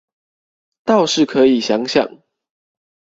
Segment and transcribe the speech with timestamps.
[0.83, 2.23] 倒是可以想想